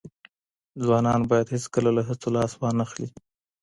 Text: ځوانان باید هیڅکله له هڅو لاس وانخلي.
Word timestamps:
ځوانان 0.83 1.21
باید 1.29 1.47
هیڅکله 1.55 1.89
له 1.97 2.01
هڅو 2.07 2.29
لاس 2.35 2.51
وانخلي. 2.61 3.07